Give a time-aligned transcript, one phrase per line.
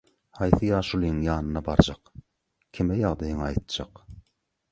[0.37, 2.09] haýsy ýaşulyň ýanyna barjak,
[2.79, 4.01] kime ýagdaýyňy aýtjak?